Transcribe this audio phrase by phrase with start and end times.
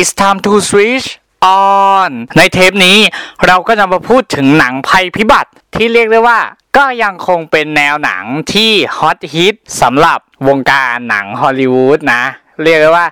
[0.00, 1.06] it's time to switch
[1.42, 2.98] on ในเทปนี้
[3.46, 6.40] เราก็จะมาพูดถึงหนังภัยพิบัติที่เรียกได้ว่า
[6.76, 12.22] ก็ยังคงเป็นแนวหนังที่ฮอตฮิตสำหรับวงการหนังฮอลลีวูดนะ
[12.62, 13.06] เรียกได้ว่า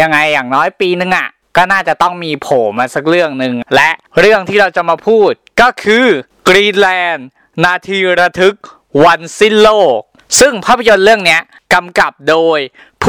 [0.00, 6.06] ยังไงอย่างน้อยปีนึงอะ่ะก็น่าจะต้องมีโผล่มาสักเรื่องหนึ่งและเรื่องที่เราจะมาพูดก็คือ
[6.48, 7.26] กรีนแลนด์
[7.64, 8.56] นาทีระทึก
[9.04, 10.00] วันสิ้นโลก
[10.40, 11.38] ซึ่งภาพยนตร์เรื่องนี้
[11.74, 12.58] กำกับโดย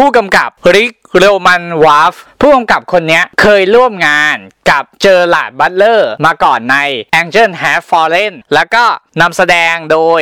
[0.03, 4.37] ผู้กำกับริกโรมันวอห์ผู้กำกับคนนี้เคยร่วมงาน
[4.69, 6.77] กับเจอราร์ดบัตเลอร์มาก่อนใน
[7.21, 8.85] Angel Has Fallen แล้วก็
[9.21, 10.21] นำแสดงโดย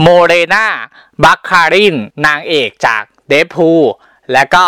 [0.00, 0.66] โมเรนา
[1.24, 1.96] บัคคาริน
[2.26, 3.70] นางเอกจาก Deadpool
[4.32, 4.66] และก็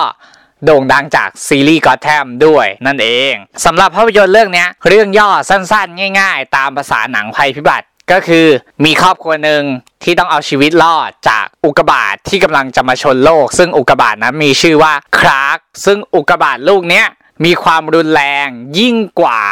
[0.65, 3.33] โด่งดังจากซีรีส์ก็แทมด้วยนั่นเอง
[3.65, 8.47] สำหรับภาพยนตร์เรื่องนี้เรื่องย่อสั้นๆ ง่ายๆ ตามภาษาหนังภัยพิบัติ ก็คือ
[8.85, 9.63] มีครอบครัวหนึ่ง
[10.03, 17.07] ที่ต้องเอาชีวิตรอดจากอุกกาบาตทที่กำลังจะมาชนโลก ซึ่งอุกกาบาตนั้นมีชื่อว่าครากซึ่งอุกกาบาตลูกเนี้ย
[17.45, 19.43] มีความรุนแรงยิ่งกว่า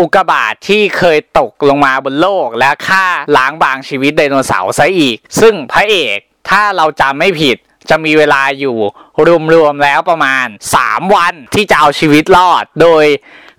[0.00, 6.18] อุกกาบาตทที่เคยตกลงมาบนโลกและฆ่าล้างบางชีวิตไดโนเสาร์ซะอีก ซึ่งพระเอก
[6.50, 7.56] ถ้าเราจำไม่ผิด
[7.90, 8.76] จะมีเวลาอยู่
[9.54, 10.46] รวมๆแล้วประมาณ
[10.80, 13.04] 3 วันที่จะเอาชีวิตรอด โดย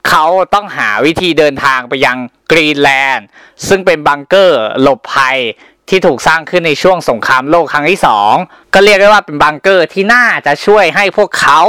[0.09, 2.17] เขาต้องหาวิธีเดินทางไปยัง
[2.51, 3.27] กรีนแลนด์
[3.67, 5.39] ซึ่งเป็นบังเกอร์หลบภัย
[5.89, 8.33] ที่ถูกสร้างขึ้นในช่วงสงครามโลกครั้งที่สอง
[8.73, 11.59] ก็เรียกได้ว่าเป็นบังเกอร์ที่น่าจะช่วยให้พวกเขา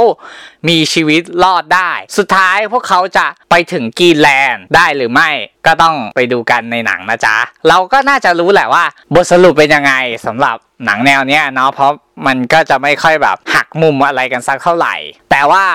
[0.69, 5.29] มีชีวิตรอดได้ สุดท้ายพวกเขาจะไปถึงกรีนแลนด์ได้หรือไม่
[5.65, 7.35] ก็ต้องไปดูกันในหนังนะจ๊ะ
[7.67, 9.93] เราก็น่าจะรู้แหละว่า บทสรุปเป็นยังไง
[10.25, 11.91] สำหรับหนังแนวเนี้ยเนาะเพราะ
[12.27, 14.95] มันก็จะไม่ค่อยแบบหักมุมอะไรกันสักเท่าไหร่
[15.31, 15.65] แต่ว่า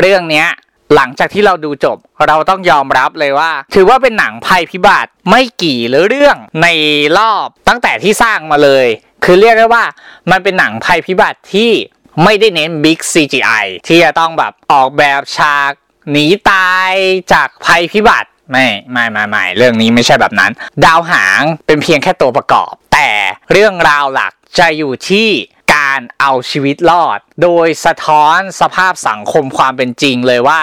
[0.00, 0.48] เรื่องเนี้ย
[0.94, 6.68] หลังจากที่เราดูจบเราต้องยอมรับเลยว่า ถือว่าเป็นหนังภัยพิบัติไม่กี่หรือเรื่องใน
[7.18, 8.86] รอบตั้งแต่ที่สร้างมาเลย
[9.24, 9.84] คือเรียกได้ว่า
[10.30, 11.70] มันเป็นหนังภัยพิบัติที่
[12.24, 15.72] ไม่ได้เน้นบิ๊ก CGI ที่จะต้องแบบออกแบบฉาก
[16.10, 16.92] หนีตาย
[17.32, 20.52] จากภัยพิบัติไม่ไม่ไม่ไม่เรื่องนี้ไม่ใช่แบบนั้น
[20.84, 23.10] ดาวหางเป็นเพียงแค่ตัวประกอบ แต่
[23.52, 25.28] เรื่องราวหลักจะอยู่ที่
[25.74, 30.60] การเอาชีวิตรอด โดยสะท้อนสภาพสังคมความเป็นจริงเลยว่า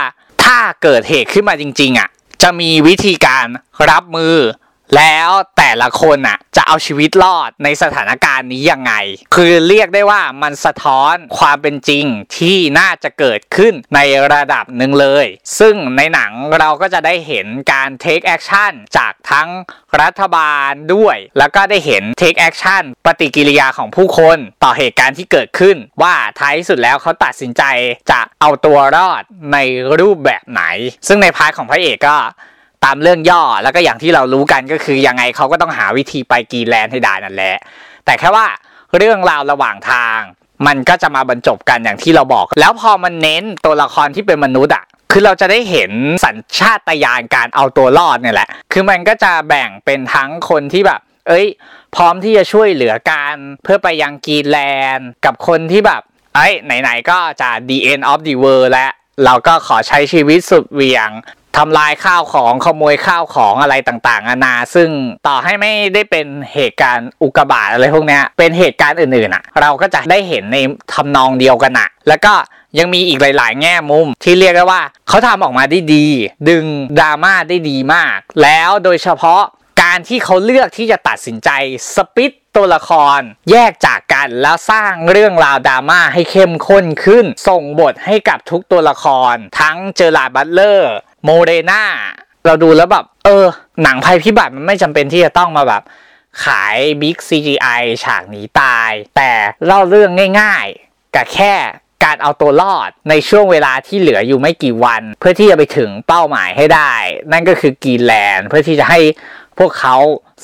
[0.50, 2.10] ถ้าเกิดเหตุขึ้นมาจริง ๆอะ
[2.44, 3.46] จะมีวิธีการ
[3.92, 4.36] รับมือ
[4.98, 8.94] แล้วแต่ละคนอะจะเอาชีวิตรอดในสถานการณ์นี้ยังไง
[9.36, 12.06] คือเรียกได้ว่ามันสะท้อนความเป็นจริง
[12.38, 14.00] ที่น่าจะเกิดขึ้นใน
[14.34, 15.26] ระดับหนึ่งเลย
[15.60, 19.50] ซึ่งในหนังเราก็จะได้เห็นการ take action จากทั้ง
[20.02, 27.64] รัฐบาลด้วย แล้วก็ได้เห็น take action ปฏิกิริยาของผู้คนต่อเหตุการณ์ที่เกิดขึ้น ว่าท้ายสุดแล้วเขาตัดสินใจ
[28.12, 29.24] จะเอาตัวรอด
[29.54, 29.58] ใน
[30.00, 30.64] รูปแบบไหน
[31.08, 32.18] ซึ่งใน part ของพระเอกก็
[32.86, 37.58] ตามเรื่องย่อแล้วก็อย่างที่เรารู้กันก็คือยังไงเขาก็ต้องหาวิธีไปกรีนแลนด์ให้ได้นั่นแหละ
[38.06, 38.46] แต่แค่ว่า
[38.98, 40.20] เรื่องราวระหว่างทาง
[40.68, 45.92] มันก็จะมาบรรจบกันอย่างที่เราบอก แล้วพอมันเน้นตัวละครที่เป็นมนุษย์อะคือเราจะได้เห็น
[46.26, 51.48] สัญชาตญาณการเอาตัวรอดเนี่ยแหละ คือมันก็จะแบ่งเป็นทั้งคนที่แบบ เอ้ย
[51.96, 54.58] พร้อมที่จะช่วยเหลือกันเพื่อไปยังกีแล
[54.96, 56.02] นด์ กับคนที่แบบ
[56.36, 58.92] เอ้ย ไหน ๆ ก็จะ the end of the world แล้ว
[59.26, 61.10] เราก็ขอใช้ชีวิตสุดเวียง
[61.58, 64.90] ทำลายข้าวของขโมยข้าวของอะไรต่างๆนานา ซึ่ง
[65.28, 70.58] ต่อให้ไม่ได้เป็นเหตุการณ์อุกกาบาตอะไรพวกนี้เป็นเหตุการณ์อื่นๆอะ เราก็จะได้เห็นใน
[70.94, 72.34] ทำนองเดียวกันอะ แล้วก็
[72.80, 76.08] ยังมีอีกหลาย ๆ แง่มุมที่เรียกได้ว่าเขาทำออกมาได้ดี
[76.50, 76.66] ดึง
[77.00, 79.42] ดราม่าได้ดีมาก แล้วโดยเฉพาะ
[79.82, 81.50] การที่เขาเลือกที่จะตัดสินใจ
[81.96, 83.20] split ตัวละคร
[83.52, 90.94] แยกจากกันแล้วสร้างเรื่องราวดราม่าให้เข้มข้นขึ้น ส่งบทให้กับทุกตัวละคร ทั้งเจอราร์ด บัตเลอร์
[91.24, 91.84] โมเรนา
[92.46, 93.46] เราดูแล้วแบบ เออ
[93.84, 95.82] หนังภัยพิบัติมันไม่จำเป็นที่จะต้องมาแบบ
[96.44, 99.32] ขายบิ๊ก CGI ฉากหนีตาย แต่
[99.66, 101.54] เล่าเรื่องง่ายๆ กับแค่
[102.04, 106.94] การเอาตัวรอดในช่วงเวลาที่เหลืออยู่ไม่กี่วัน เพื่อที่จะไปถึงเป้าหมายให้ได้
[107.32, 109.00] นั่นก็คือกรีนแลนด์เพื่อที่จะให้
[109.60, 109.96] พวกเขา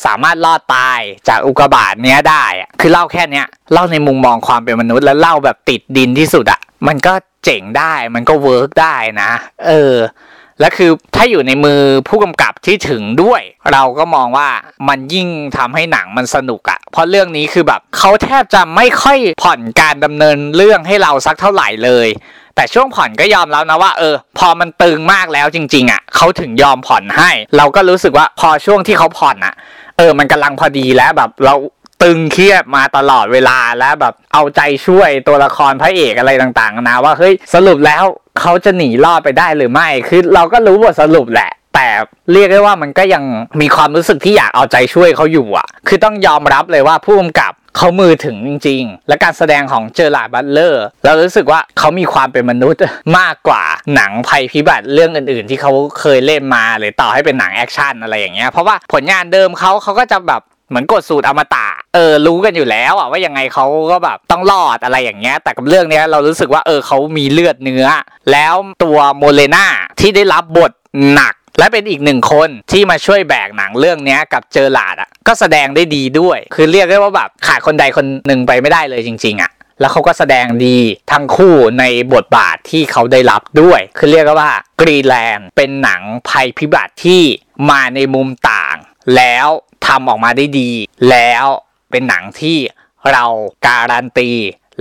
[0.06, 2.46] สามารถรอดตายจากอุกกาบาตเนี้ยได้
[2.82, 7.14] คือเล่าแค่เนี้ยเล่าในมุมมองความเป็นมนุษย์แล้วเล่าแบบติดดินที่สุดอะมันก็
[7.46, 9.32] เจ๋งได้มันก็ work ได้นะ
[9.68, 9.96] เออ
[10.60, 13.42] และคือถ้าอยู่ในมือผู้กำกับที่ถึงด้วย
[13.74, 14.50] เราก็มองว่า
[14.88, 22.08] มันยิ่งทำให้หนังมันสนุกอะเพราะเรื่องนี้คือแบบเขาแทบจะไม่ค่อยผ่อนการดำเนินเรื่องให้เราสักเท่าไหร่เลย
[22.56, 29.54] แต่ช่วงผ่อนก็ยอมแล้วนะว่าเออ พอมันตึงมากแล้วจริง ๆอะเขาถึงยอมผ่อนให้ เราก็รู้สึกว่าพอช่วงที่เขาผ่อนอะ
[29.98, 31.56] เออ มันกำลังพอดีแล้วแบบเรา
[32.04, 38.04] ตึงเครียดมาตลอดเวลาแล้วแบบเอาใจช่วยตัวละครพระเอกอะไรต่างๆนะว่าเฮ้ยสรุปแล้ว
[38.40, 41.88] เขาจะหนีรอดไปได้หรือไม่ คือเราก็รู้บทสรุปแหละ แต่
[42.34, 43.24] เรียกได้ว่ามันก็ยัง
[43.62, 52.82] มีความรู้สึกที่อยากเอาใจช่วยเขาอยู่อะ คือต้องยอมรับเลยว่าผู้กำกับเขามือถึงจริง ๆ และการแสดงของเจอราร์ดบัตเลอร์ เรารู้สึกว่าเขามีความเป็นมนุษย์
[53.18, 53.64] มากกว่า
[53.96, 67.86] หนังภัยพิบัติเรื่องอื่น ๆ ที่เขาเคยเล่นมาหรือต่อให้เป็นหนังแอคชั่นอะไรอย่างเงี้ย เพราะว่าผลงานเดิมเขาเขาก็จะแบบ เหมือนกดสูตรอมตะเออรู้กันอยู่แล้วอะว่ายังไงเขาก็แบบต้องรอดอะไรอย่างเงี้ย แต่กับเรื่องเนี้ยเรารู้สึกว่าเออเขามีเลือดเนื้อ
[68.32, 69.66] แล้วตัวโมเลนา
[70.00, 70.72] ที่ได้รับบท
[71.14, 80.78] หนักและเป็นอีกหนึ่งคนที่มาช่วยแบกหนังเรื่องเนี้ยกับเจอหลาดอะก็แสดงได้ดีด้วย คือเรียกได้ว่าแบบขาดคนใดคนหนึ่งไปไม่ได้เลยจริง ๆอะแล้วเขาก็แสดงดี
[81.12, 81.84] ทั้งคู่ใน
[82.14, 84.52] บทบาทที่เขาได้รับด้วย คือเรียกว่า
[84.82, 87.22] กรีแลนด์เป็นหนังภัยพิบัติที่
[87.70, 88.76] มาในมุมต่าง
[89.16, 89.48] แล้ว
[89.88, 90.72] ทำออกมาได้ดี
[91.10, 91.46] แล้ว
[91.92, 92.58] เป็นหนังที่
[93.12, 93.26] เรา
[93.66, 94.32] การันตี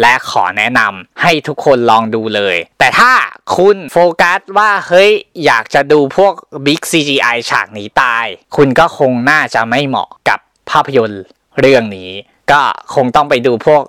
[0.01, 3.13] และขอแนะนำให้ทุกคนลองดูเลย แต่ถ้า
[3.57, 5.11] คุณโฟกัสว่าเฮ้ย
[5.45, 6.33] อยากจะดูพวก
[6.67, 10.39] Big CGI ฉากหนีตาย คุณก็คงน่าจะไม่เหมาะกับ
[10.71, 11.23] ภาพยนตร์
[11.61, 12.11] เรื่องนี้
[12.53, 12.63] ก็
[12.95, 13.83] คงต้องไปดูพวก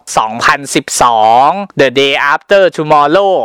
[0.86, 3.36] 2012 The Day After Tomorrow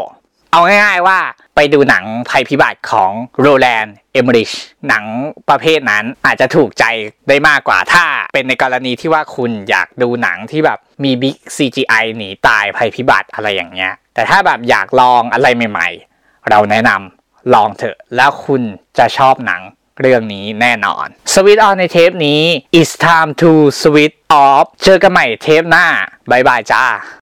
[0.52, 1.18] เอาง่ายๆว่า
[1.62, 3.10] ไปดูหนังภัยพิบัติของ
[3.40, 4.50] โรแลนด์เอมริช
[4.88, 5.04] หนัง
[5.48, 6.84] ประเภทนั้นอาจจะถูกใจ
[7.28, 8.04] ได้มากกว่าถ้า
[8.34, 18.62] เป็นในกรณีที่ว่าคุณอยากดูหนังที่แบบมี big CGI หนีตายภัยพิบัติอะไรอย่างเงี้ย แต่ถ้าแบบอยากลองอะไรใหม่ ๆ เราแนะนำลองเถอะแล้วคุณ
[18.98, 19.62] จะชอบหนัง
[20.00, 22.42] เรื่องนี้แน่นอน switch on ในเทปนี้
[22.78, 23.50] it's time to
[23.82, 25.86] switch off เจอกันใหม่เทปหน้า
[26.30, 26.84] bye bye จ้า